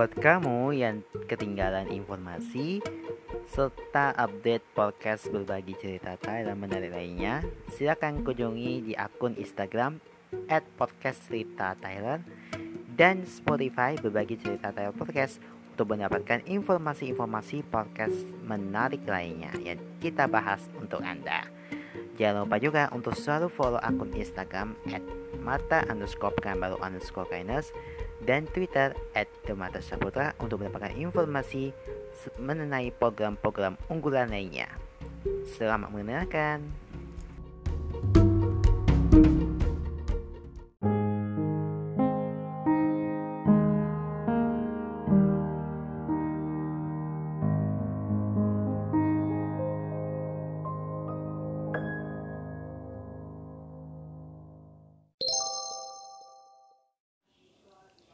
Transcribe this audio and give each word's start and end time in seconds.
Buat 0.00 0.16
kamu 0.16 0.80
yang 0.80 1.04
ketinggalan 1.28 1.92
informasi 1.92 2.80
serta 3.52 4.16
update 4.16 4.64
podcast 4.72 5.28
berbagi 5.28 5.76
cerita 5.76 6.16
Thailand 6.16 6.56
menarik 6.56 6.88
lainnya, 6.88 7.44
silakan 7.68 8.24
kunjungi 8.24 8.80
di 8.80 8.96
akun 8.96 9.36
Instagram 9.36 10.00
at 10.48 10.64
podcast 10.80 11.20
cerita 11.28 11.76
Thailand 11.84 12.24
dan 12.96 13.28
Spotify 13.28 13.92
berbagi 14.00 14.40
cerita 14.40 14.72
Thailand 14.72 14.96
podcast 14.96 15.36
untuk 15.76 15.92
mendapatkan 15.92 16.48
informasi-informasi 16.48 17.68
podcast 17.68 18.24
menarik 18.40 19.04
lainnya 19.04 19.52
yang 19.60 19.76
kita 20.00 20.24
bahas 20.24 20.64
untuk 20.80 21.04
Anda. 21.04 21.59
Jangan 22.20 22.44
lupa 22.44 22.60
juga 22.60 22.92
untuk 22.92 23.16
selalu 23.16 23.48
follow 23.48 23.80
akun 23.80 24.12
Instagram 24.12 24.76
at 24.92 25.00
mata 25.40 25.88
underscore 25.88 26.36
baru 26.36 26.76
underscore 26.84 27.24
kindness 27.32 27.72
dan 28.28 28.44
Twitter 28.52 28.92
at 29.16 29.24
Demata 29.48 29.80
Saputra 29.80 30.36
untuk 30.36 30.60
mendapatkan 30.60 30.92
informasi 30.92 31.72
mengenai 32.36 32.92
program-program 32.92 33.80
unggulan 33.88 34.28
lainnya. 34.28 34.68
Selamat 35.56 35.88
mendengarkan. 35.88 36.89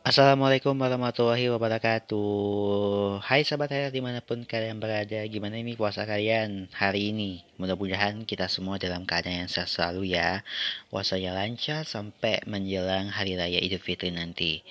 Assalamualaikum 0.06 0.78
warahmatullahi 0.78 1.50
wabarakatuh. 1.50 3.26
Hai 3.26 3.42
sahabat 3.42 3.74
saya 3.74 3.90
di 3.90 3.98
mana 3.98 4.22
pun 4.22 4.46
kalian 4.46 4.78
berada 4.78 5.18
Gimana 5.26 5.58
ini 5.58 5.74
puasa 5.74 6.06
kalian 6.06 6.70
hari 6.70 7.10
ini? 7.10 7.42
Mudah-mudahan 7.58 8.22
kita 8.22 8.46
semua 8.46 8.78
dalam 8.78 9.02
keadaan 9.02 9.42
yang 9.42 9.50
sehat 9.50 9.66
selalu 9.66 10.14
ya. 10.14 10.46
Puasanya 10.94 11.34
lancar 11.34 11.82
sampai 11.82 12.38
menjelang 12.46 13.10
hari 13.10 13.34
raya 13.34 13.58
idul 13.58 13.82
fitri 13.82 14.14
nanti 14.14 14.62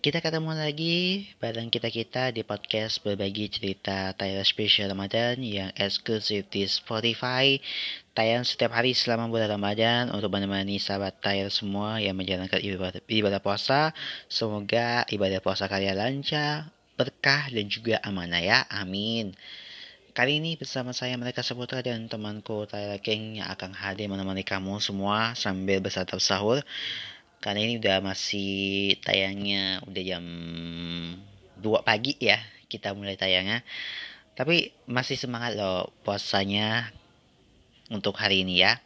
kita 0.00 0.24
ketemu 0.24 0.56
lagi 0.56 1.28
bareng 1.44 1.68
kita-kita 1.68 2.32
di 2.32 2.40
podcast 2.40 3.04
berbagi 3.04 3.52
cerita 3.52 4.16
Thailand 4.16 4.48
Special 4.48 4.88
Ramadan 4.88 5.44
yang 5.44 5.76
eksklusif 5.76 6.48
di 6.48 6.64
Spotify. 6.64 7.60
Tayang 8.16 8.48
setiap 8.48 8.72
hari 8.72 8.96
selama 8.96 9.28
bulan 9.28 9.60
Ramadan 9.60 10.08
untuk 10.08 10.32
menemani 10.32 10.80
sahabat 10.80 11.20
Thailand 11.20 11.52
semua 11.52 12.00
yang 12.00 12.16
menjalankan 12.16 12.64
ibadah, 12.64 13.04
ibadah 13.12 13.44
puasa. 13.44 13.92
Semoga 14.32 15.04
ibadah 15.12 15.44
puasa 15.44 15.68
kalian 15.68 16.00
lancar, 16.00 16.72
berkah 16.96 17.52
dan 17.52 17.68
juga 17.68 18.00
amanah 18.00 18.40
ya. 18.40 18.64
Amin. 18.72 19.36
Kali 20.16 20.40
ini 20.40 20.56
bersama 20.56 20.96
saya 20.96 21.12
mereka 21.20 21.44
Saputra 21.44 21.84
dan 21.84 22.08
temanku 22.08 22.64
Thailand 22.64 23.04
King 23.04 23.44
yang 23.44 23.52
akan 23.52 23.76
hadir 23.76 24.08
menemani 24.08 24.48
kamu 24.48 24.80
semua 24.80 25.36
sambil 25.36 25.84
bersantap 25.84 26.24
sahur 26.24 26.64
karena 27.40 27.60
ini 27.64 27.74
udah 27.80 28.04
masih 28.04 28.96
tayangnya 29.00 29.80
udah 29.88 30.02
jam 30.04 30.24
2 31.60 31.88
pagi 31.88 32.16
ya 32.20 32.40
kita 32.68 32.92
mulai 32.94 33.16
tayangnya. 33.16 33.64
Tapi 34.36 34.72
masih 34.88 35.18
semangat 35.20 35.58
loh 35.58 35.92
puasanya 36.06 36.94
untuk 37.90 38.16
hari 38.16 38.46
ini 38.46 38.62
ya. 38.62 38.78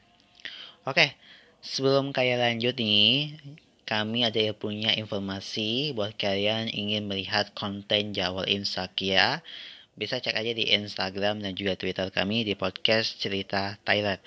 Oke 0.86 1.14
sebelum 1.64 2.12
kalian 2.12 2.44
lanjut 2.44 2.76
nih 2.76 3.40
kami 3.88 4.28
ada 4.28 4.36
yang 4.36 4.52
punya 4.52 4.92
informasi 4.92 5.96
buat 5.96 6.12
kalian 6.12 6.68
ingin 6.68 7.08
melihat 7.08 7.56
konten 7.56 8.12
Jawa 8.12 8.44
Insakia 8.44 9.40
bisa 9.96 10.20
cek 10.20 10.36
aja 10.36 10.52
di 10.52 10.76
Instagram 10.76 11.40
dan 11.40 11.56
juga 11.56 11.72
Twitter 11.80 12.12
kami 12.12 12.44
di 12.44 12.52
podcast 12.52 13.16
cerita 13.16 13.80
Thailand 13.88 14.20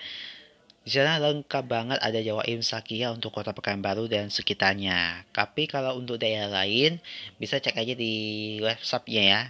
di 0.88 0.96
sana 0.96 1.20
lengkap 1.20 1.68
banget 1.68 2.00
ada 2.00 2.16
Jawa 2.16 2.48
Imsakia 2.48 3.12
untuk 3.12 3.36
kota 3.36 3.52
Pekanbaru 3.52 4.08
dan 4.08 4.32
sekitarnya. 4.32 5.20
Tapi 5.36 5.68
kalau 5.68 6.00
untuk 6.00 6.16
daerah 6.16 6.48
lain 6.48 6.96
bisa 7.36 7.60
cek 7.60 7.76
aja 7.76 7.92
di 7.92 8.56
websitenya 8.64 9.22
ya 9.28 9.40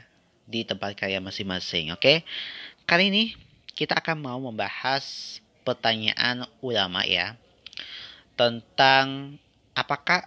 di 0.50 0.66
tempat 0.66 0.98
kalian 0.98 1.22
masing-masing. 1.22 1.94
Oke, 1.94 2.26
kali 2.90 3.14
ini 3.14 3.24
kita 3.70 4.02
akan 4.02 4.18
mau 4.18 4.42
membahas 4.42 5.38
pertanyaan 5.62 6.42
ulama 6.58 7.06
ya 7.06 7.38
tentang 8.34 9.38
apakah 9.78 10.26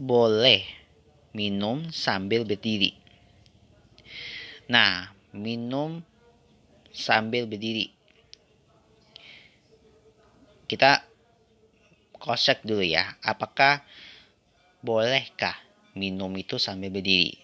boleh 0.00 0.64
minum 1.36 1.84
sambil 1.92 2.48
berdiri. 2.48 2.96
Nah, 4.72 5.12
minum 5.36 6.00
sambil 6.96 7.44
berdiri 7.44 7.92
kita 10.64 11.04
kosek 12.16 12.64
dulu 12.64 12.80
ya. 12.80 13.16
Apakah 13.20 13.84
bolehkah 14.80 15.56
minum 15.96 16.32
itu 16.36 16.56
sambil 16.56 16.88
berdiri? 16.88 17.40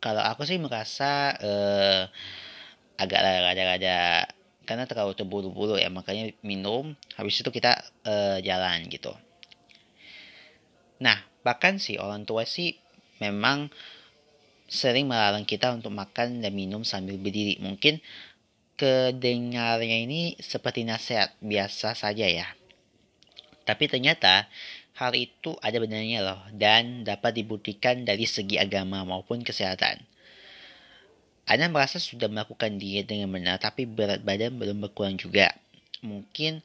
Kalau 0.00 0.24
aku 0.24 0.48
sih 0.48 0.56
merasa 0.56 1.36
eh, 1.40 2.02
agak 3.00 3.20
rada-rada 3.20 4.28
karena 4.68 4.84
terlalu 4.86 5.18
terburu-buru 5.18 5.80
ya 5.80 5.90
makanya 5.90 6.30
minum 6.46 6.94
habis 7.16 7.40
itu 7.40 7.48
kita 7.48 7.80
eh, 8.04 8.38
jalan 8.44 8.88
gitu. 8.88 9.12
Nah 11.00 11.20
bahkan 11.40 11.80
sih 11.80 11.96
orang 11.96 12.28
tua 12.28 12.44
sih 12.44 12.76
memang 13.20 13.72
sering 14.70 15.10
melarang 15.10 15.42
kita 15.42 15.74
untuk 15.74 15.90
makan 15.90 16.40
dan 16.40 16.54
minum 16.54 16.86
sambil 16.86 17.18
berdiri. 17.18 17.58
Mungkin 17.58 17.98
kedengarnya 18.80 20.08
ini 20.08 20.40
seperti 20.40 20.88
nasihat 20.88 21.36
biasa 21.44 21.92
saja 21.92 22.24
ya. 22.24 22.48
Tapi 23.68 23.92
ternyata 23.92 24.48
hal 24.96 25.12
itu 25.12 25.52
ada 25.60 25.76
benarnya 25.76 26.24
loh 26.24 26.40
dan 26.56 27.04
dapat 27.04 27.36
dibuktikan 27.36 28.08
dari 28.08 28.24
segi 28.24 28.56
agama 28.56 29.04
maupun 29.04 29.44
kesehatan. 29.44 30.00
Anda 31.44 31.68
merasa 31.68 32.00
sudah 32.00 32.32
melakukan 32.32 32.80
diet 32.80 33.04
dengan 33.04 33.28
benar 33.28 33.60
tapi 33.60 33.84
berat 33.84 34.24
badan 34.24 34.56
belum 34.56 34.88
berkurang 34.88 35.20
juga. 35.20 35.52
Mungkin 36.00 36.64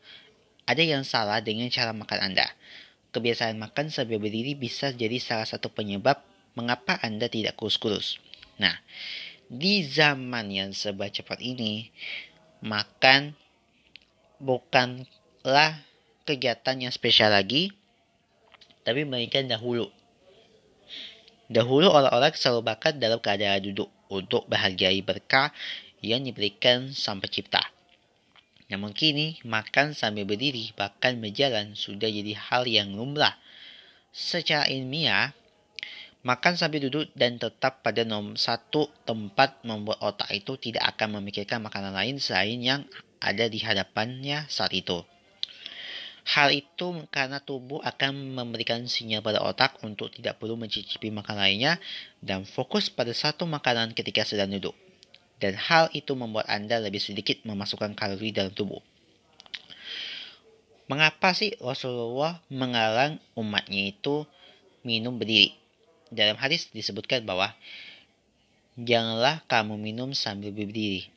ada 0.63 0.83
yang 0.87 1.03
salah 1.03 1.43
dengan 1.43 1.67
cara 1.67 1.91
makan 1.91 2.31
Anda. 2.31 2.47
Kebiasaan 3.11 3.59
makan 3.59 3.91
sambil 3.91 4.23
berdiri 4.23 4.55
bisa 4.55 4.95
jadi 4.95 5.19
salah 5.19 5.47
satu 5.47 5.67
penyebab 5.67 6.23
mengapa 6.55 6.95
Anda 7.03 7.27
tidak 7.27 7.59
kurus-kurus. 7.59 8.23
Nah, 8.55 8.79
di 9.51 9.85
zaman 9.85 10.49
yang 10.49 10.69
serba 10.73 11.09
cepat 11.09 11.37
ini, 11.41 11.93
makan 12.65 13.37
bukanlah 14.41 15.85
kegiatan 16.25 16.81
yang 16.81 16.93
spesial 16.93 17.29
lagi, 17.29 17.69
tapi 18.81 19.05
melainkan 19.05 19.45
dahulu. 19.45 19.89
Dahulu 21.45 21.93
orang-orang 21.93 22.33
selalu 22.33 22.65
bakat 22.65 22.97
dalam 22.97 23.21
keadaan 23.21 23.61
duduk 23.61 23.89
untuk 24.09 24.49
bahagiai 24.49 25.05
berkah 25.05 25.53
yang 26.01 26.25
diberikan 26.25 26.89
Sang 26.89 27.21
Pencipta. 27.21 27.61
Namun 28.65 28.97
kini, 28.97 29.37
makan 29.45 29.93
sambil 29.93 30.25
berdiri 30.25 30.73
bahkan 30.73 31.21
berjalan 31.21 31.77
sudah 31.77 32.09
jadi 32.09 32.33
hal 32.33 32.65
yang 32.65 32.97
lumrah. 32.97 33.37
Secara 34.09 34.65
ilmiah, 34.73 35.37
Makan 36.25 36.57
sambil 36.57 36.81
duduk 36.89 37.13
dan 37.13 37.37
tetap 37.37 37.85
pada 37.85 38.01
nomor 38.01 38.33
satu 38.33 38.89
tempat 39.05 39.61
membuat 39.61 40.01
otak 40.01 40.33
itu 40.33 40.57
tidak 40.57 40.97
akan 40.97 41.21
memikirkan 41.21 41.61
makanan 41.61 41.93
lain 41.93 42.17
selain 42.17 42.57
yang 42.65 42.81
ada 43.21 43.45
di 43.45 43.61
hadapannya 43.61 44.49
saat 44.49 44.73
itu. 44.73 45.05
Hal 46.25 46.49
itu 46.49 47.05
karena 47.13 47.37
tubuh 47.37 47.77
akan 47.85 48.33
memberikan 48.33 48.89
sinyal 48.89 49.21
pada 49.21 49.45
otak 49.45 49.77
untuk 49.85 50.09
tidak 50.09 50.41
perlu 50.41 50.57
mencicipi 50.57 51.13
makanan 51.13 51.45
lainnya 51.45 51.73
dan 52.25 52.41
fokus 52.49 52.89
pada 52.89 53.13
satu 53.13 53.45
makanan 53.45 53.93
ketika 53.93 54.25
sedang 54.25 54.49
duduk. 54.49 54.73
Dan 55.37 55.53
hal 55.53 55.93
itu 55.93 56.17
membuat 56.17 56.49
Anda 56.49 56.81
lebih 56.81 57.05
sedikit 57.05 57.45
memasukkan 57.45 57.93
kalori 57.93 58.33
dalam 58.33 58.49
tubuh. 58.49 58.81
Mengapa 60.89 61.37
sih 61.37 61.53
Rasulullah 61.61 62.41
mengarang 62.49 63.21
umatnya 63.37 63.93
itu 63.93 64.25
minum 64.81 65.21
berdiri? 65.21 65.64
Dalam 66.15 66.39
hadis 66.39 66.71
disebutkan 66.71 67.27
bahwa 67.27 67.51
janganlah 68.79 69.43
kamu 69.51 69.75
minum 69.75 70.15
sambil 70.15 70.55
berdiri. 70.55 71.11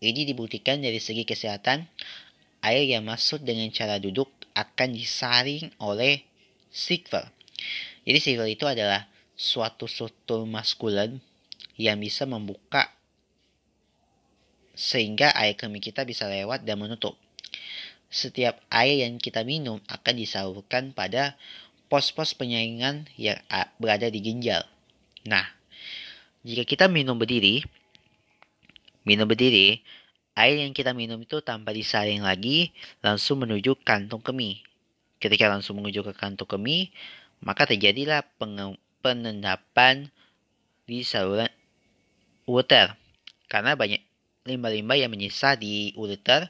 Ini 0.00 0.28
dibuktikan 0.28 0.80
dari 0.80 1.00
segi 1.00 1.24
kesehatan, 1.24 1.88
air 2.60 2.84
yang 2.84 3.08
masuk 3.08 3.40
dengan 3.40 3.68
cara 3.72 3.96
duduk 3.96 4.28
akan 4.52 4.92
disaring 4.92 5.72
oleh 5.80 6.24
sikvel. 6.68 7.24
Jadi 8.04 8.18
sikvel 8.20 8.48
itu 8.52 8.64
adalah 8.68 9.08
suatu 9.36 9.88
struktur 9.88 10.44
maskulen 10.44 11.24
yang 11.80 11.96
bisa 11.96 12.28
membuka 12.28 12.92
sehingga 14.76 15.28
air 15.36 15.56
kemih 15.60 15.84
kita 15.84 16.08
bisa 16.08 16.24
lewat 16.24 16.64
dan 16.64 16.80
menutup. 16.80 17.16
Setiap 18.08 18.64
air 18.72 19.04
yang 19.04 19.20
kita 19.20 19.44
minum 19.44 19.84
akan 19.86 20.14
disalurkan 20.16 20.96
pada 20.96 21.36
pos-pos 21.90 22.38
penyaringan 22.38 23.10
yang 23.18 23.42
berada 23.82 24.06
di 24.06 24.22
ginjal. 24.22 24.62
Nah, 25.26 25.42
jika 26.46 26.62
kita 26.62 26.86
minum 26.86 27.18
berdiri, 27.18 27.66
minum 29.02 29.26
berdiri, 29.26 29.82
air 30.38 30.62
yang 30.62 30.70
kita 30.70 30.94
minum 30.94 31.18
itu 31.18 31.42
tanpa 31.42 31.74
disaring 31.74 32.22
lagi 32.22 32.70
langsung 33.02 33.42
menuju 33.42 33.74
kantung 33.82 34.22
kemih. 34.22 34.62
Ketika 35.18 35.50
langsung 35.50 35.82
menuju 35.82 36.06
ke 36.06 36.14
kantung 36.14 36.46
kemih, 36.46 36.94
maka 37.42 37.66
terjadilah 37.66 38.22
penendapan 39.02 40.14
di 40.86 41.02
saluran 41.02 41.50
ureter. 42.46 42.94
Karena 43.50 43.74
banyak 43.74 43.98
limbah-limbah 44.46 44.96
yang 44.96 45.10
menyisa 45.10 45.58
di 45.58 45.90
ureter, 45.98 46.48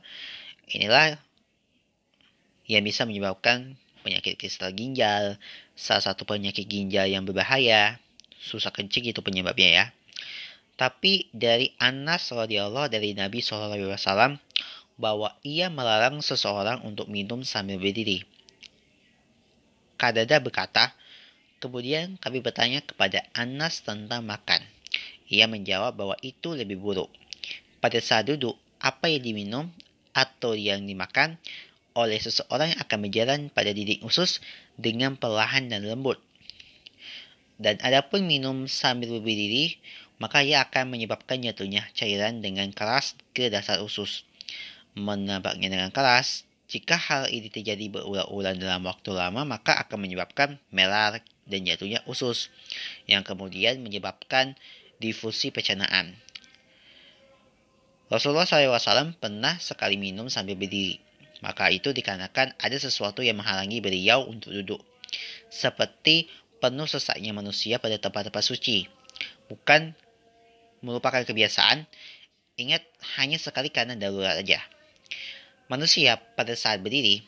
inilah 0.69 1.17
yang 2.69 2.85
bisa 2.85 3.09
menyebabkan 3.09 3.80
penyakit 4.01 4.37
kristal 4.37 4.73
ginjal, 4.73 5.37
salah 5.77 6.03
satu 6.03 6.25
penyakit 6.29 6.67
ginjal 6.67 7.07
yang 7.07 7.25
berbahaya, 7.25 8.01
susah 8.41 8.73
kencing 8.73 9.13
itu 9.13 9.21
penyebabnya 9.21 9.69
ya. 9.69 9.85
Tapi 10.81 11.29
dari 11.37 11.77
Anas 11.77 12.33
radhiyallahu 12.33 12.89
dari 12.89 13.13
Nabi 13.13 13.45
SAW 13.45 14.41
bahwa 14.97 15.37
ia 15.45 15.69
melarang 15.69 16.25
seseorang 16.25 16.81
untuk 16.89 17.09
minum 17.13 17.45
sambil 17.45 17.77
berdiri. 17.77 18.25
Kadada 20.01 20.41
berkata, 20.41 20.97
kemudian 21.61 22.17
kami 22.17 22.41
bertanya 22.41 22.81
kepada 22.81 23.25
Anas 23.37 23.85
tentang 23.85 24.25
makan. 24.25 24.65
Ia 25.29 25.45
menjawab 25.45 25.93
bahwa 25.97 26.17
itu 26.25 26.57
lebih 26.57 26.81
buruk. 26.81 27.13
Pada 27.81 28.01
saat 28.01 28.29
duduk, 28.29 28.57
apa 28.81 29.13
yang 29.13 29.21
diminum 29.21 29.67
atau 30.17 30.57
yang 30.57 30.85
dimakan 30.85 31.37
oleh 31.95 32.19
seseorang 32.23 32.75
yang 32.75 32.81
akan 32.83 32.99
berjalan 33.03 33.41
pada 33.51 33.75
didik 33.75 34.03
usus 34.07 34.39
dengan 34.79 35.19
perlahan 35.19 35.71
dan 35.71 35.87
lembut. 35.87 36.19
Dan 37.61 37.77
adapun 37.85 38.25
minum 38.25 38.65
sambil 38.65 39.21
berdiri, 39.21 39.77
maka 40.17 40.41
ia 40.41 40.65
akan 40.65 40.93
menyebabkan 40.93 41.45
jatuhnya 41.45 41.85
cairan 41.93 42.41
dengan 42.41 42.73
keras 42.73 43.17
ke 43.37 43.53
dasar 43.53 43.85
usus. 43.85 44.25
Menabaknya 44.97 45.69
dengan 45.69 45.93
keras, 45.93 46.49
jika 46.71 46.95
hal 46.95 47.27
ini 47.29 47.51
terjadi 47.51 47.91
berulang-ulang 47.91 48.57
dalam 48.57 48.87
waktu 48.87 49.11
lama, 49.11 49.43
maka 49.43 49.75
akan 49.83 50.07
menyebabkan 50.07 50.57
melar 50.71 51.19
dan 51.51 51.67
jatuhnya 51.67 52.01
usus, 52.07 52.49
yang 53.11 53.27
kemudian 53.27 53.83
menyebabkan 53.83 54.55
difusi 55.03 55.51
pencernaan. 55.51 56.15
Rasulullah 58.07 58.47
SAW 58.47 59.15
pernah 59.19 59.59
sekali 59.59 59.99
minum 59.99 60.31
sambil 60.31 60.55
berdiri. 60.55 61.10
Maka 61.41 61.73
itu 61.73 61.93
dikarenakan 61.97 62.57
ada 62.57 62.77
sesuatu 62.77 63.25
yang 63.25 63.41
menghalangi 63.41 63.81
beliau 63.81 64.29
untuk 64.29 64.53
duduk. 64.53 64.81
Seperti 65.49 66.29
penuh 66.61 66.87
sesaknya 66.87 67.33
manusia 67.33 67.81
pada 67.81 67.97
tempat-tempat 67.97 68.45
suci. 68.45 68.85
Bukan 69.49 69.97
merupakan 70.85 71.25
kebiasaan, 71.25 71.89
ingat 72.61 72.85
hanya 73.17 73.41
sekali 73.41 73.73
karena 73.73 73.97
darurat 73.97 74.37
saja. 74.37 74.61
Manusia 75.67 76.21
pada 76.37 76.53
saat 76.53 76.85
berdiri, 76.85 77.25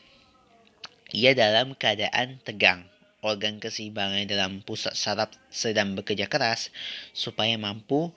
ia 1.13 1.33
dalam 1.33 1.73
keadaan 1.73 2.41
tegang. 2.45 2.85
Organ 3.23 3.55
keseimbangan 3.63 4.27
dalam 4.27 4.59
pusat 4.67 4.99
saraf 4.99 5.31
sedang 5.47 5.95
bekerja 5.95 6.27
keras 6.27 6.75
supaya 7.15 7.55
mampu 7.55 8.11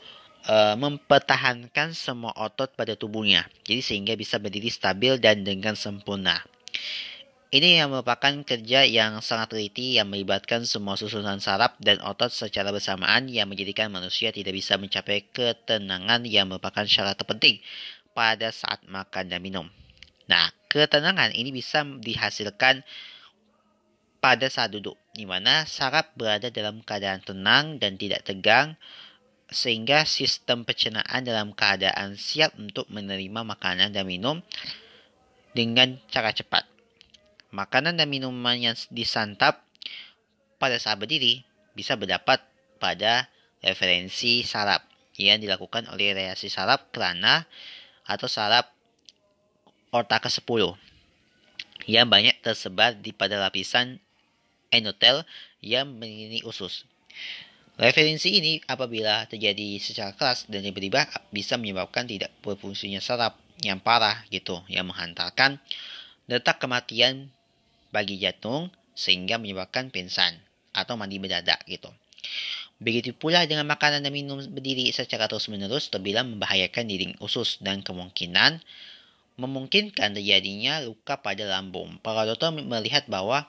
uh, 0.46 0.74
mempertahankan 0.78 1.92
semua 1.92 2.32
otot 2.38 2.70
pada 2.72 2.94
tubuhnya. 2.94 3.46
Jadi 3.66 3.82
sehingga 3.82 4.14
bisa 4.14 4.38
berdiri 4.38 4.70
stabil 4.70 5.18
dan 5.18 5.42
dengan 5.42 5.74
sempurna. 5.74 6.42
Ini 7.46 7.78
yang 7.78 7.94
merupakan 7.94 8.42
kerja 8.42 8.82
yang 8.82 9.22
sangat 9.22 9.54
teliti 9.54 9.96
yang 9.96 10.10
melibatkan 10.10 10.66
semua 10.66 10.98
susunan 10.98 11.38
saraf 11.38 11.78
dan 11.78 12.02
otot 12.02 12.28
secara 12.28 12.74
bersamaan 12.74 13.30
yang 13.30 13.46
menjadikan 13.46 13.86
manusia 13.86 14.34
tidak 14.34 14.50
bisa 14.50 14.74
mencapai 14.74 15.30
ketenangan 15.30 16.26
yang 16.26 16.50
merupakan 16.50 16.82
syarat 16.82 17.14
terpenting 17.14 17.62
pada 18.18 18.50
saat 18.50 18.82
makan 18.90 19.30
dan 19.30 19.38
minum. 19.38 19.66
Nah, 20.26 20.50
ketenangan 20.66 21.38
ini 21.38 21.54
bisa 21.54 21.86
dihasilkan 21.86 22.82
pada 24.18 24.50
saat 24.50 24.74
duduk, 24.74 24.98
di 25.14 25.22
mana 25.22 25.62
saraf 25.70 26.10
berada 26.18 26.50
dalam 26.50 26.82
keadaan 26.82 27.22
tenang 27.22 27.78
dan 27.78 27.94
tidak 27.94 28.26
tegang, 28.26 28.74
sehingga 29.46 30.02
sistem 30.02 30.66
pencernaan 30.66 31.22
dalam 31.22 31.54
keadaan 31.54 32.18
siap 32.18 32.58
untuk 32.58 32.90
menerima 32.90 33.46
makanan 33.46 33.94
dan 33.94 34.04
minum 34.06 34.42
dengan 35.54 35.96
cara 36.10 36.34
cepat. 36.34 36.66
Makanan 37.54 37.94
dan 37.96 38.10
minuman 38.10 38.58
yang 38.58 38.76
disantap 38.90 39.62
pada 40.58 40.76
saat 40.82 40.98
berdiri 40.98 41.46
bisa 41.78 41.94
berdapat 41.94 42.42
pada 42.82 43.30
referensi 43.62 44.42
saraf 44.42 44.82
yang 45.16 45.40
dilakukan 45.40 45.88
oleh 45.88 46.12
reaksi 46.12 46.52
saraf 46.52 46.92
kelana 46.92 47.48
atau 48.04 48.28
saraf 48.28 48.68
otak 49.94 50.28
ke-10 50.28 50.76
yang 51.86 52.10
banyak 52.10 52.36
tersebar 52.42 52.98
di 52.98 53.14
pada 53.14 53.38
lapisan 53.38 54.02
endotel 54.74 55.22
yang 55.62 55.86
mengelilingi 55.86 56.42
usus. 56.44 56.84
Referensi 57.76 58.40
ini 58.40 58.56
apabila 58.64 59.28
terjadi 59.28 59.76
secara 59.76 60.16
keras 60.16 60.48
dan 60.48 60.64
tiba-tiba 60.64 61.04
bisa 61.28 61.60
menyebabkan 61.60 62.08
tidak 62.08 62.32
berfungsinya 62.40 63.04
saraf 63.04 63.36
yang 63.60 63.84
parah 63.84 64.24
gitu 64.32 64.64
yang 64.72 64.88
menghantarkan 64.88 65.60
detak 66.24 66.56
kematian 66.56 67.28
bagi 67.92 68.16
jantung 68.16 68.72
sehingga 68.96 69.36
menyebabkan 69.36 69.92
pingsan 69.92 70.40
atau 70.72 70.96
mandi 70.96 71.20
mendadak 71.20 71.60
gitu. 71.68 71.92
Begitu 72.80 73.12
pula 73.16 73.44
dengan 73.44 73.68
makanan 73.68 74.04
dan 74.04 74.12
minum 74.12 74.40
berdiri 74.52 74.88
secara 74.92 75.28
terus-menerus 75.28 75.92
terbilang 75.92 76.32
membahayakan 76.32 76.84
dinding 76.88 77.14
usus 77.20 77.60
dan 77.60 77.80
kemungkinan 77.84 78.60
memungkinkan 79.36 80.16
terjadinya 80.16 80.80
luka 80.80 81.20
pada 81.20 81.44
lambung. 81.44 82.00
Para 82.00 82.24
dokter 82.24 82.52
melihat 82.52 83.04
bahwa 83.08 83.48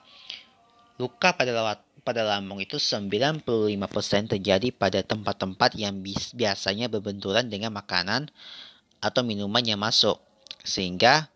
luka 1.00 1.32
pada 1.32 1.52
pada 2.08 2.24
lambung 2.24 2.56
itu 2.56 2.80
95% 2.80 3.44
terjadi 4.32 4.72
pada 4.72 5.04
tempat-tempat 5.04 5.76
yang 5.76 6.00
biasanya 6.32 6.88
berbenturan 6.88 7.52
dengan 7.52 7.76
makanan 7.76 8.32
atau 9.04 9.20
minuman 9.20 9.60
yang 9.60 9.76
masuk. 9.76 10.16
Sehingga 10.64 11.28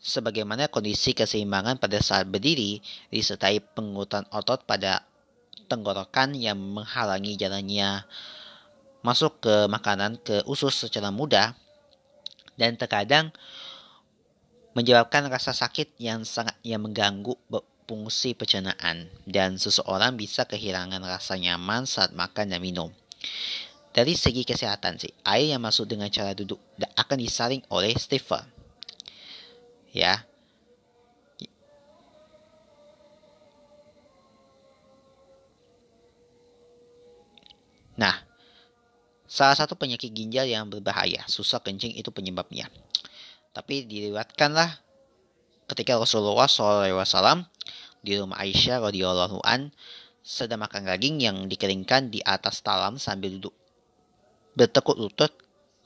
sebagaimana 0.00 0.72
kondisi 0.72 1.12
keseimbangan 1.12 1.76
pada 1.76 2.00
saat 2.00 2.24
berdiri 2.24 2.80
disertai 3.12 3.60
pengurutan 3.76 4.24
otot 4.32 4.64
pada 4.64 5.04
tenggorokan 5.68 6.32
yang 6.32 6.56
menghalangi 6.56 7.36
jalannya 7.36 8.08
masuk 9.04 9.44
ke 9.44 9.68
makanan 9.68 10.16
ke 10.24 10.40
usus 10.48 10.72
secara 10.88 11.12
mudah 11.12 11.52
dan 12.56 12.80
terkadang 12.80 13.28
menyebabkan 14.72 15.28
rasa 15.28 15.52
sakit 15.52 16.00
yang 16.00 16.24
sangat 16.24 16.56
yang 16.64 16.80
mengganggu 16.80 17.36
fungsi 17.84 18.32
pencernaan 18.32 19.12
dan 19.28 19.60
seseorang 19.60 20.16
bisa 20.16 20.48
kehilangan 20.48 21.00
rasa 21.04 21.36
nyaman 21.36 21.84
saat 21.84 22.16
makan 22.16 22.52
dan 22.52 22.60
minum. 22.60 22.88
Dari 23.94 24.18
segi 24.18 24.42
kesehatan 24.42 24.98
sih, 24.98 25.12
air 25.22 25.54
yang 25.54 25.62
masuk 25.62 25.86
dengan 25.86 26.10
cara 26.10 26.34
duduk 26.34 26.58
akan 26.98 27.18
disaring 27.20 27.62
oleh 27.70 27.94
stiffer. 27.94 28.42
Ya. 29.94 30.26
Nah, 37.94 38.26
salah 39.30 39.54
satu 39.54 39.78
penyakit 39.78 40.10
ginjal 40.10 40.50
yang 40.50 40.66
berbahaya, 40.66 41.22
susah 41.30 41.62
kencing 41.62 41.94
itu 41.94 42.10
penyebabnya. 42.10 42.66
Tapi 43.54 43.86
diriwatkanlah 43.86 44.83
ketika 45.70 45.96
Rasulullah 45.96 46.48
SAW 46.48 47.48
di 48.04 48.20
rumah 48.20 48.40
Aisyah 48.40 48.84
radhiyallahu 48.84 49.40
an 49.44 49.72
sedang 50.24 50.64
makan 50.64 50.88
daging 50.88 51.20
yang 51.20 51.36
dikeringkan 51.48 52.08
di 52.08 52.24
atas 52.24 52.64
talam 52.64 52.96
sambil 52.96 53.36
duduk 53.40 53.54
bertekuk 54.56 54.96
lutut. 54.96 55.32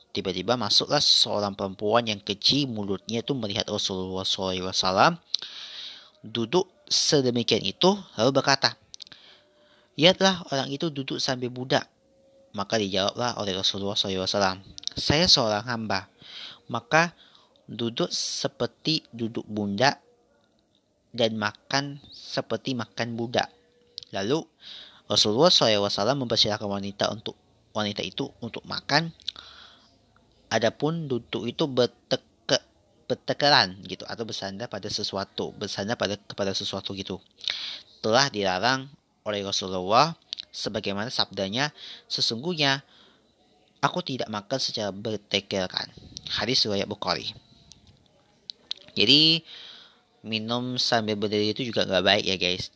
Tiba-tiba 0.09 0.57
masuklah 0.57 0.97
seorang 0.97 1.53
perempuan 1.53 2.09
yang 2.09 2.17
kecil 2.17 2.65
mulutnya 2.65 3.21
itu 3.21 3.37
melihat 3.37 3.69
Rasulullah 3.69 4.25
SAW 4.25 5.21
duduk 6.25 6.65
sedemikian 6.89 7.61
itu 7.61 7.93
lalu 8.17 8.31
berkata, 8.33 8.73
Lihatlah 9.99 10.47
orang 10.49 10.71
itu 10.71 10.87
duduk 10.89 11.19
sambil 11.19 11.51
budak. 11.51 11.85
Maka 12.55 12.81
dijawablah 12.81 13.37
oleh 13.37 13.53
Rasulullah 13.53 13.99
SAW, 13.99 14.63
Saya 14.97 15.29
seorang 15.29 15.67
hamba. 15.67 16.09
Maka 16.71 17.13
duduk 17.69 18.09
seperti 18.09 19.05
duduk 19.13 19.45
bunda 19.45 20.01
dan 21.13 21.37
makan 21.37 22.01
seperti 22.09 22.73
makan 22.73 23.13
budak. 23.13 23.49
Lalu 24.09 24.41
Rasulullah 25.05 25.53
SAW 25.53 26.17
mempersilahkan 26.17 26.65
wanita 26.65 27.13
untuk 27.13 27.37
wanita 27.77 28.01
itu 28.01 28.25
untuk 28.41 28.65
makan. 28.65 29.13
Adapun 30.49 31.05
duduk 31.05 31.45
itu 31.45 31.69
berteke, 31.69 32.57
bertekeran 33.05 33.85
gitu 33.85 34.01
atau 34.09 34.25
bersandar 34.25 34.65
pada 34.65 34.89
sesuatu, 34.89 35.53
bersandar 35.53 35.93
pada 35.93 36.17
kepada 36.17 36.57
sesuatu 36.57 36.97
gitu. 36.97 37.21
Telah 38.01 38.33
dilarang 38.33 38.89
oleh 39.29 39.45
Rasulullah 39.45 40.17
Sebagaimana 40.49 41.13
sabdanya, 41.13 41.69
sesungguhnya 42.09 42.81
aku 43.85 44.01
tidak 44.01 44.33
makan 44.33 44.57
secara 44.57 44.89
bertekelkan. 44.89 45.93
Hadis 46.25 46.65
riwayat 46.65 46.89
Bukhari. 46.89 47.29
Jadi 48.99 49.47
minum 50.27 50.75
sambil 50.75 51.15
berdiri 51.15 51.55
itu 51.55 51.63
juga 51.63 51.87
nggak 51.87 52.03
baik 52.03 52.25
ya 52.27 52.35
guys. 52.35 52.67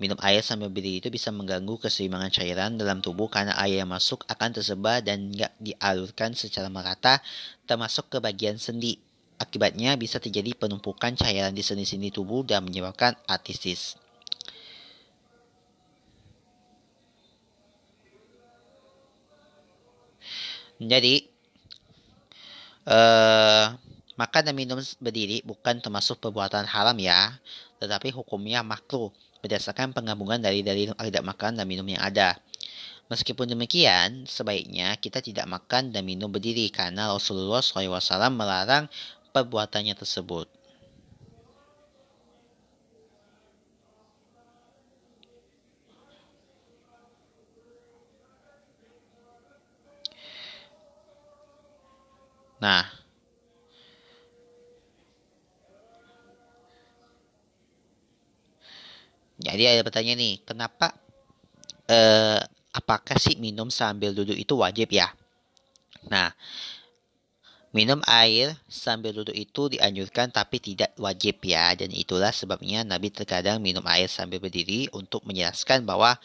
Minum 0.00 0.16
air 0.24 0.40
sambil 0.40 0.72
berdiri 0.72 1.04
itu 1.04 1.12
bisa 1.12 1.28
mengganggu 1.28 1.76
keseimbangan 1.76 2.32
cairan 2.32 2.80
dalam 2.80 3.04
tubuh 3.04 3.28
karena 3.28 3.52
air 3.60 3.84
yang 3.84 3.92
masuk 3.92 4.24
akan 4.32 4.56
tersebar 4.56 5.04
dan 5.04 5.28
nggak 5.28 5.52
dialurkan 5.60 6.32
secara 6.32 6.72
merata 6.72 7.20
termasuk 7.68 8.08
ke 8.08 8.18
bagian 8.20 8.56
sendi. 8.56 8.96
Akibatnya 9.36 10.00
bisa 10.00 10.16
terjadi 10.16 10.56
penumpukan 10.56 11.12
cairan 11.20 11.52
di 11.52 11.60
sendi-sendi 11.60 12.08
tubuh 12.08 12.40
dan 12.40 12.64
menyebabkan 12.64 13.12
artritis. 13.28 14.00
Jadi, 20.76 21.24
uh, 22.88 23.85
makan 24.16 24.42
dan 24.48 24.54
minum 24.56 24.80
berdiri 25.00 25.44
bukan 25.44 25.78
termasuk 25.84 26.18
perbuatan 26.20 26.64
haram 26.64 26.96
ya, 26.96 27.36
tetapi 27.80 28.10
hukumnya 28.16 28.64
makruh 28.64 29.12
berdasarkan 29.44 29.92
penggabungan 29.92 30.40
dari 30.40 30.64
dari 30.64 30.88
tidak 30.88 31.24
makan 31.24 31.60
dan 31.60 31.68
minum 31.68 31.86
yang 31.86 32.02
ada. 32.02 32.40
Meskipun 33.06 33.46
demikian, 33.46 34.26
sebaiknya 34.26 34.98
kita 34.98 35.22
tidak 35.22 35.46
makan 35.46 35.94
dan 35.94 36.02
minum 36.02 36.26
berdiri 36.26 36.66
karena 36.74 37.14
Rasulullah 37.14 37.62
SAW 37.62 38.34
melarang 38.34 38.90
perbuatannya 39.30 39.94
tersebut. 39.94 40.50
Nah, 52.56 52.95
jadi 59.36 59.76
ada 59.76 59.82
pertanyaan 59.84 60.20
nih, 60.20 60.36
kenapa 60.48 60.96
eh, 61.88 62.40
apakah 62.72 63.16
sih 63.20 63.36
minum 63.36 63.68
sambil 63.68 64.16
duduk 64.16 64.36
itu 64.36 64.56
wajib 64.56 64.88
ya? 64.92 65.12
Nah, 66.08 66.32
minum 67.76 68.00
air 68.08 68.56
sambil 68.70 69.12
duduk 69.12 69.36
itu 69.36 69.76
dianjurkan 69.76 70.32
tapi 70.32 70.56
tidak 70.64 70.96
wajib 70.96 71.44
ya 71.44 71.76
dan 71.76 71.92
itulah 71.92 72.32
sebabnya 72.32 72.80
Nabi 72.88 73.12
terkadang 73.12 73.60
minum 73.60 73.84
air 73.84 74.08
sambil 74.08 74.40
berdiri 74.40 74.88
untuk 74.96 75.20
menjelaskan 75.28 75.84
bahwa 75.84 76.16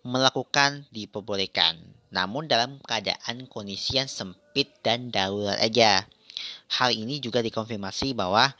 melakukan 0.00 0.88
diperbolehkan 0.88 1.76
namun 2.10 2.48
dalam 2.48 2.80
keadaan 2.88 3.46
kondisi 3.46 4.00
yang 4.00 4.10
sempit 4.10 4.72
dan 4.82 5.12
darurat 5.14 5.60
aja. 5.62 6.08
Hal 6.70 6.90
ini 6.96 7.20
juga 7.22 7.44
dikonfirmasi 7.44 8.16
bahwa 8.16 8.50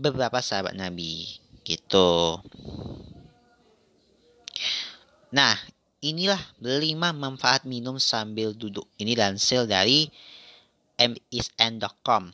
beberapa 0.00 0.40
sahabat 0.40 0.74
Nabi 0.74 1.38
gitu. 1.66 2.38
Nah, 5.34 5.58
inilah 5.98 6.38
lima 6.62 7.10
manfaat 7.10 7.66
minum 7.66 7.98
sambil 7.98 8.54
duduk. 8.54 8.86
Ini 9.02 9.18
lansir 9.18 9.66
dari 9.66 10.06
misn.com. 10.96 12.30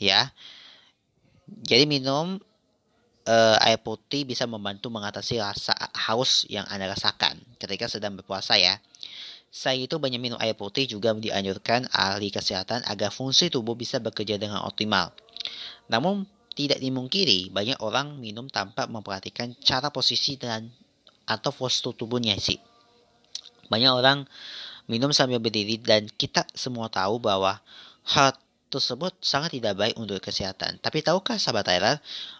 Ya. 0.00 0.32
Jadi 1.48 1.84
minum 1.84 2.40
uh, 3.28 3.56
air 3.60 3.80
putih 3.80 4.24
bisa 4.24 4.48
membantu 4.48 4.88
mengatasi 4.88 5.40
rasa 5.40 5.76
haus 6.08 6.48
yang 6.48 6.64
Anda 6.72 6.88
rasakan 6.88 7.40
ketika 7.60 7.88
sedang 7.88 8.16
berpuasa 8.16 8.56
ya. 8.56 8.80
Saya 9.48 9.80
itu 9.80 9.96
banyak 9.96 10.20
minum 10.20 10.38
air 10.40 10.52
putih 10.52 10.84
juga 10.84 11.16
dianjurkan 11.16 11.88
ahli 11.88 12.28
kesehatan 12.28 12.84
agar 12.84 13.08
fungsi 13.08 13.48
tubuh 13.48 13.72
bisa 13.72 13.96
bekerja 13.96 14.36
dengan 14.36 14.60
optimal. 14.60 15.08
Namun 15.88 16.28
tidak 16.58 16.82
dimungkiri 16.82 17.54
banyak 17.54 17.78
orang 17.78 18.18
minum 18.18 18.50
tanpa 18.50 18.90
memperhatikan 18.90 19.54
cara 19.62 19.94
posisi 19.94 20.34
dan 20.34 20.66
atau 21.22 21.54
postur 21.54 21.94
tubuhnya 21.94 22.34
sih. 22.34 22.58
Banyak 23.70 23.92
orang 23.94 24.26
minum 24.90 25.14
sambil 25.14 25.38
berdiri 25.38 25.78
dan 25.78 26.10
kita 26.10 26.42
semua 26.56 26.90
tahu 26.90 27.22
bahwa 27.22 27.62
hal 28.10 28.34
tersebut 28.74 29.14
sangat 29.22 29.54
tidak 29.54 29.78
baik 29.78 29.94
untuk 29.94 30.18
kesehatan. 30.18 30.82
Tapi 30.82 31.04
tahukah 31.04 31.38
sahabat 31.38 31.68
Tyler, 31.68 31.96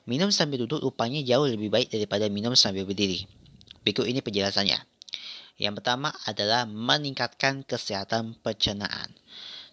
minum 0.09 0.35
sambil 0.35 0.67
duduk 0.67 0.83
rupanya 0.83 1.23
jauh 1.23 1.47
lebih 1.47 1.71
baik 1.71 1.89
daripada 1.93 2.27
minum 2.27 2.59
sambil 2.59 2.83
berdiri. 2.89 3.29
Berikut 3.87 4.09
ini 4.09 4.19
penjelasannya. 4.19 4.83
Yang 5.63 5.75
pertama 5.79 6.11
adalah 6.27 6.67
meningkatkan 6.67 7.63
kesehatan 7.63 8.35
pencernaan. 8.43 9.15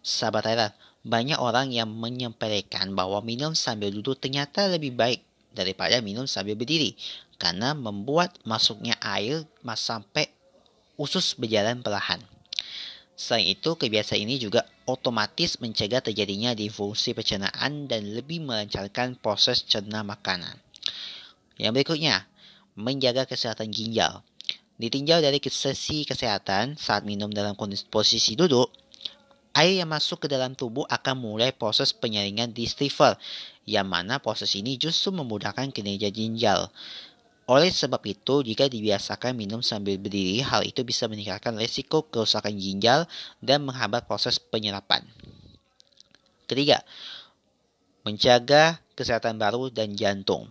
Sahabat 0.05 0.47
Tyler, 0.47 0.71
banyak 1.05 1.37
orang 1.37 1.69
yang 1.69 1.85
menyepelekan 1.85 2.97
bahwa 2.97 3.21
minum 3.21 3.53
sambil 3.53 3.93
duduk 3.93 4.17
ternyata 4.17 4.65
lebih 4.65 4.97
baik 4.97 5.21
daripada 5.53 6.01
minum 6.01 6.25
sambil 6.25 6.57
berdiri 6.57 6.97
karena 7.37 7.77
membuat 7.77 8.33
masuknya 8.41 8.97
air 9.05 9.45
sampai 9.77 10.33
usus 10.97 11.37
berjalan 11.37 11.85
perlahan. 11.85 12.19
Selain 13.15 13.47
itu, 13.47 13.79
kebiasaan 13.79 14.27
ini 14.27 14.35
juga 14.35 14.67
otomatis 14.83 15.55
mencegah 15.63 16.03
terjadinya 16.03 16.51
difungsi 16.51 17.15
pencernaan 17.15 17.87
dan 17.87 18.11
lebih 18.11 18.43
melancarkan 18.43 19.15
proses 19.15 19.63
cerna 19.63 20.03
makanan. 20.03 20.59
Yang 21.55 21.71
berikutnya, 21.79 22.27
menjaga 22.75 23.23
kesehatan 23.23 23.71
ginjal. 23.71 24.19
Ditinjau 24.75 25.23
dari 25.23 25.39
sesi 25.39 26.03
kesehatan 26.03 26.75
saat 26.75 27.07
minum 27.07 27.31
dalam 27.31 27.55
posisi 27.87 28.35
duduk, 28.35 28.67
air 29.55 29.79
yang 29.81 29.89
masuk 29.89 30.23
ke 30.23 30.27
dalam 30.27 30.51
tubuh 30.53 30.83
akan 30.91 31.15
mulai 31.15 31.55
proses 31.55 31.95
penyaringan 31.95 32.51
di 32.51 32.67
stifle, 32.67 33.15
yang 33.63 33.87
mana 33.87 34.19
proses 34.19 34.51
ini 34.59 34.75
justru 34.75 35.15
memudahkan 35.15 35.71
kinerja 35.71 36.11
ginjal. 36.11 36.67
Oleh 37.47 37.69
sebab 37.69 38.01
itu, 38.09 38.41
jika 38.41 38.67
dibiasakan 38.67 39.37
minum 39.37 39.61
sambil 39.63 39.95
berdiri, 40.01 40.41
hal 40.43 40.65
itu 40.65 40.81
bisa 40.83 41.05
meningkatkan 41.05 41.55
resiko 41.55 42.03
kerusakan 42.09 42.57
ginjal 42.57 43.07
dan 43.39 43.63
menghambat 43.63 44.09
proses 44.09 44.41
penyerapan. 44.41 45.05
Ketiga, 46.49 46.81
menjaga 48.05 48.81
kesehatan 48.93 49.37
baru 49.37 49.69
dan 49.69 49.93
jantung. 49.93 50.49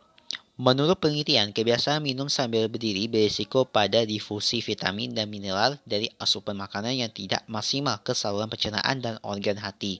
Menurut 0.54 1.02
penelitian, 1.02 1.50
kebiasaan 1.50 1.98
minum 1.98 2.30
sambil 2.30 2.70
berdiri 2.70 3.10
berisiko 3.10 3.66
pada 3.66 4.06
difusi 4.06 4.62
vitamin 4.62 5.10
dan 5.10 5.26
mineral 5.26 5.82
dari 5.82 6.06
asupan 6.22 6.54
makanan 6.54 6.94
yang 6.94 7.10
tidak 7.10 7.42
maksimal 7.50 7.98
ke 8.06 8.14
saluran 8.14 8.46
pencernaan 8.46 9.02
dan 9.02 9.18
organ 9.26 9.58
hati. 9.58 9.98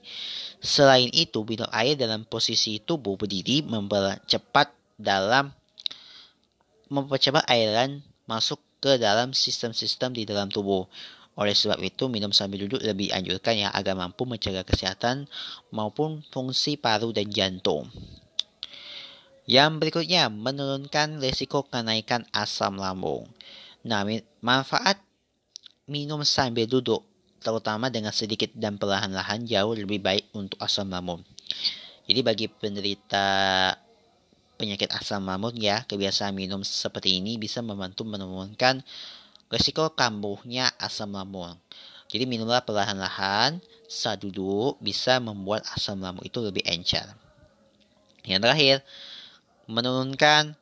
Selain 0.63 1.11
itu, 1.11 1.43
minum 1.43 1.67
air 1.75 1.99
dalam 1.99 2.23
posisi 2.23 2.79
tubuh 2.79 3.19
berdiri 3.19 3.67
mempercepat 3.67 4.71
dalam 4.95 5.51
mempercepat 6.87 7.43
airan 7.51 7.99
masuk 8.23 8.63
ke 8.79 8.95
dalam 8.95 9.35
sistem-sistem 9.35 10.15
di 10.15 10.23
dalam 10.23 10.47
tubuh. 10.47 10.87
Oleh 11.35 11.51
sebab 11.51 11.83
itu, 11.83 12.07
minum 12.07 12.31
sambil 12.31 12.63
duduk 12.63 12.79
lebih 12.79 13.11
anjurkan 13.11 13.59
yang 13.59 13.75
agar 13.75 13.91
mampu 13.91 14.23
mencegah 14.23 14.63
kesehatan 14.63 15.27
maupun 15.75 16.23
fungsi 16.31 16.79
paru 16.79 17.11
dan 17.11 17.27
jantung. 17.27 17.91
Yang 19.45 19.71
berikutnya, 19.77 20.33
menurunkan 20.33 21.21
risiko 21.21 21.61
kenaikan 21.69 22.25
asam 22.33 22.81
lambung. 22.81 23.29
Nah, 23.85 24.01
manfaat 24.41 24.97
minum 25.85 26.25
sambil 26.25 26.65
duduk, 26.65 27.05
terutama 27.45 27.93
dengan 27.93 28.09
sedikit 28.09 28.49
dan 28.57 28.81
perlahan-lahan 28.81 29.45
jauh 29.45 29.77
lebih 29.77 30.01
baik 30.01 30.25
untuk 30.33 30.57
asam 30.65 30.89
lambung. 30.89 31.21
Jadi 32.09 32.19
bagi 32.25 32.49
penderita 32.49 33.25
penyakit 34.57 34.89
asam 34.97 35.21
lambung 35.29 35.53
ya, 35.61 35.85
kebiasaan 35.85 36.33
minum 36.33 36.65
seperti 36.65 37.21
ini 37.21 37.37
bisa 37.37 37.61
membantu 37.61 38.01
menurunkan 38.01 38.81
risiko 39.53 39.93
kambuhnya 39.93 40.73
asam 40.81 41.13
lambung. 41.13 41.53
Jadi 42.09 42.25
minumlah 42.25 42.65
perlahan-lahan 42.65 43.61
saat 43.85 44.25
duduk 44.25 44.81
bisa 44.81 45.21
membuat 45.21 45.61
asam 45.69 46.01
lambung 46.01 46.25
itu 46.25 46.41
lebih 46.41 46.65
encer. 46.65 47.05
Yang 48.25 48.41
terakhir, 48.41 48.75
menurunkan 49.65 50.53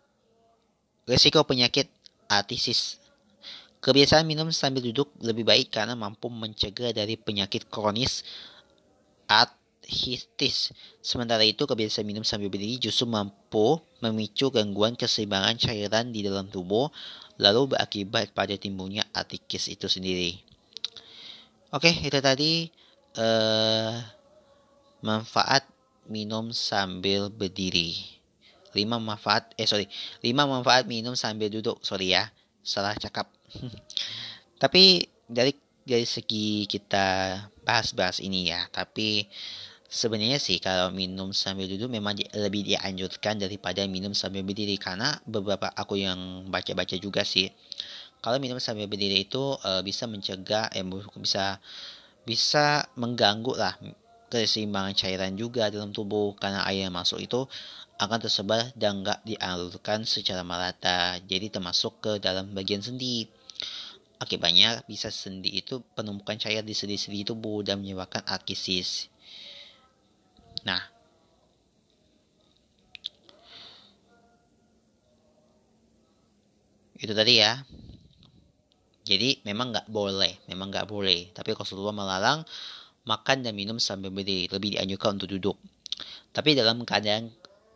risiko 1.07 1.43
penyakit 1.43 1.91
artritis. 2.31 3.00
Kebiasaan 3.83 4.24
minum 4.24 4.48
sambil 4.55 4.79
duduk 4.79 5.12
lebih 5.19 5.43
baik 5.43 5.75
karena 5.75 5.91
mampu 5.91 6.31
mencegah 6.31 6.95
dari 6.95 7.19
penyakit 7.19 7.67
kronis 7.67 8.24
artritis. 9.27 10.72
Sementara 11.03 11.43
itu, 11.43 11.67
kebiasaan 11.67 12.07
minum 12.07 12.24
sambil 12.24 12.48
berdiri 12.48 12.79
justru 12.79 13.03
mampu 13.03 13.83
memicu 14.00 14.48
gangguan 14.55 14.95
keseimbangan 14.95 15.60
cairan 15.60 16.15
di 16.15 16.24
dalam 16.24 16.48
tubuh, 16.48 16.88
lalu 17.43 17.75
berakibat 17.75 18.31
pada 18.31 18.55
timbulnya 18.55 19.03
artritis 19.12 19.67
itu 19.67 19.91
sendiri. 19.91 20.39
Oke, 21.75 21.91
itu 21.91 22.19
tadi 22.24 22.72
uh, 23.19 24.00
manfaat 25.03 25.67
minum 26.07 26.55
sambil 26.55 27.27
berdiri. 27.27 28.22
5 28.73 28.83
manfaat 28.99 29.53
eh 29.55 29.69
sorry. 29.69 29.87
5 30.25 30.33
manfaat 30.33 30.83
minum 30.89 31.13
sambil 31.13 31.47
duduk. 31.47 31.79
Sorry 31.85 32.13
ya 32.13 32.29
salah 32.63 32.97
cakap. 32.97 33.29
Tapi 34.61 35.05
dari 35.29 35.53
dari 35.83 36.07
segi 36.07 36.63
kita 36.65 37.37
bahas-bahas 37.67 38.23
ini 38.23 38.47
ya, 38.47 38.71
tapi 38.71 39.27
sebenarnya 39.91 40.39
sih 40.39 40.63
kalau 40.63 40.95
minum 40.95 41.35
sambil 41.35 41.67
duduk 41.67 41.91
memang 41.91 42.15
lebih 42.31 42.63
dianjurkan 42.63 43.35
daripada 43.35 43.83
minum 43.83 44.15
sambil 44.15 44.47
berdiri. 44.47 44.79
Karena 44.79 45.19
beberapa 45.27 45.67
aku 45.75 45.99
yang 45.99 46.47
baca-baca 46.47 46.95
juga 46.95 47.27
sih 47.27 47.51
kalau 48.23 48.39
minum 48.39 48.55
sambil 48.63 48.87
berdiri 48.87 49.27
itu 49.27 49.59
uh, 49.67 49.83
bisa 49.83 50.07
mencegah 50.07 50.71
eh 50.71 50.87
bisa 51.19 51.59
bisa 52.23 52.87
mengganggu 52.95 53.51
lah 53.59 53.75
keseimbangan 54.31 54.95
cairan 54.95 55.35
juga 55.35 55.67
dalam 55.67 55.91
tubuh. 55.91 56.31
Karena 56.39 56.63
air 56.63 56.87
yang 56.87 56.95
masuk 56.95 57.19
itu 57.19 57.43
akan 58.05 58.19
tersebar 58.24 58.72
dan 58.75 59.01
nggak 59.03 59.24
dialurkan 59.24 60.03
secara 60.03 60.43
merata 60.43 61.17
jadi 61.24 61.48
termasuk 61.48 62.03
ke 62.03 62.12
dalam 62.19 62.51
bagian 62.51 62.83
sendi. 62.83 63.27
Akibatnya 64.19 64.83
bisa 64.88 65.12
sendi 65.12 65.51
itu 65.51 65.83
penumpukan 65.98 66.39
cair 66.39 66.63
di 66.63 66.72
sendi-sendi 66.72 67.27
tubuh 67.27 67.60
dan 67.60 67.83
menyebabkan 67.83 68.24
arkisis 68.24 69.12
nah 70.63 70.79
itu 77.03 77.12
tadi 77.12 77.43
ya. 77.43 77.60
Jadi 79.03 79.43
memang 79.43 79.75
nggak 79.75 79.91
boleh 79.91 80.39
memang 80.48 80.72
nggak 80.72 80.88
boleh. 80.88 81.27
Tapi 81.36 81.51
Rasulullah 81.51 81.91
melarang 81.91 82.48
makan 83.03 83.43
dan 83.43 83.51
minum 83.51 83.75
sambil 83.75 84.07
berdiri, 84.15 84.48
lebih 84.48 84.79
dianjurkan 84.79 85.19
untuk 85.19 85.36
duduk. 85.36 85.57
Tapi 86.31 86.55
dalam 86.55 86.88
keadaan 86.88 87.27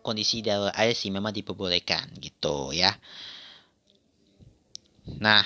kondisi 0.07 0.39
darurat 0.39 0.71
air 0.79 0.95
sih 0.95 1.11
memang 1.11 1.35
diperbolehkan 1.35 2.15
gitu 2.23 2.71
ya. 2.71 2.95
Nah, 5.19 5.43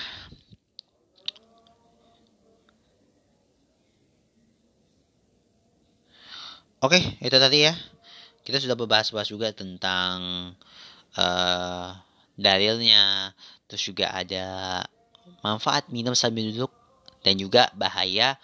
Oke, 6.82 6.98
itu 7.22 7.36
tadi 7.38 7.62
ya. 7.62 7.78
Kita 8.42 8.58
sudah 8.58 8.74
berbahas-bahas 8.74 9.30
juga 9.30 9.54
tentang 9.54 10.50
uh, 11.14 11.94
dalilnya, 12.34 13.30
terus 13.70 13.86
juga 13.86 14.10
ada 14.10 14.82
manfaat 15.46 15.86
minum 15.94 16.10
sambil 16.18 16.50
duduk 16.50 16.74
dan 17.22 17.38
juga 17.38 17.70
bahaya 17.78 18.34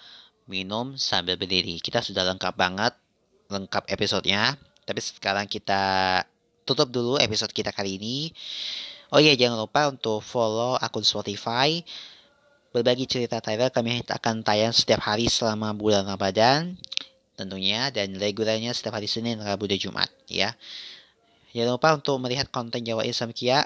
minum 0.47 0.95
sambil 0.95 1.35
berdiri. 1.35 1.83
Kita 1.83 1.99
sudah 1.99 2.23
lengkap 2.31 2.55
banget, 2.55 2.95
lengkap 3.51 3.91
episodenya. 3.91 4.55
Tapi 4.89 5.01
sekarang 5.05 5.45
kita 5.45 6.25
tutup 6.65 6.89
dulu 6.89 7.21
episode 7.21 7.53
kita 7.53 7.77
kali 7.77 8.01
ini. 8.01 8.33
Oh 9.13 9.21
iya, 9.21 9.37
jangan 9.37 9.61
lupa 9.61 9.93
untuk 9.93 10.25
follow 10.25 10.81
akun 10.81 11.05
Spotify. 11.05 11.85
Berbagi 12.73 13.05
cerita 13.05 13.45
Tyler 13.45 13.69
kami 13.69 14.01
akan 14.05 14.41
tayang 14.41 14.73
setiap 14.73 15.05
hari 15.05 15.29
selama 15.29 15.77
bulan 15.77 16.09
Ramadan 16.09 16.77
tentunya 17.39 17.93
dan 17.95 18.19
regulernya 18.19 18.75
setiap 18.75 18.99
hari 18.99 19.07
Senin, 19.07 19.39
Rabu, 19.39 19.71
dan 19.71 19.79
Jumat 19.79 20.11
ya. 20.27 20.59
Jangan 21.55 21.79
lupa 21.79 21.89
untuk 21.95 22.19
melihat 22.19 22.51
konten 22.51 22.83
Jawa 22.83 23.07
Islam 23.07 23.31
Kia 23.31 23.63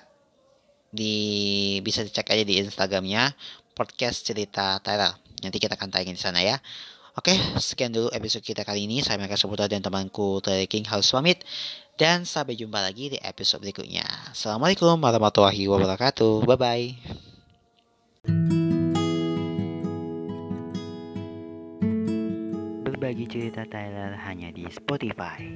di 0.92 1.80
bisa 1.80 2.04
dicek 2.04 2.28
aja 2.28 2.44
di 2.44 2.60
Instagramnya 2.60 3.32
podcast 3.72 4.28
cerita 4.28 4.76
Tyler. 4.84 5.16
Nanti 5.40 5.58
kita 5.58 5.74
akan 5.74 5.88
tayangin 5.88 6.14
di 6.14 6.22
sana 6.22 6.44
ya. 6.44 6.60
Oke, 7.12 7.36
sekian 7.60 7.92
dulu 7.92 8.08
episode 8.08 8.40
kita 8.40 8.64
kali 8.64 8.88
ini. 8.88 9.04
Saya 9.04 9.20
Meka 9.20 9.36
Seputar 9.36 9.68
dan 9.68 9.84
temanku 9.84 10.40
Terry 10.40 10.64
King 10.64 10.88
harus 10.88 11.12
pamit. 11.12 11.44
Dan 11.92 12.24
sampai 12.24 12.56
jumpa 12.56 12.80
lagi 12.80 13.12
di 13.12 13.20
episode 13.20 13.60
berikutnya. 13.60 14.32
Assalamualaikum 14.32 14.96
warahmatullahi 14.96 15.68
wabarakatuh. 15.68 16.48
Bye-bye. 16.48 16.86
Berbagi 22.88 23.24
cerita 23.28 23.68
Tyler 23.68 24.16
hanya 24.24 24.48
di 24.48 24.64
Spotify. 24.72 25.52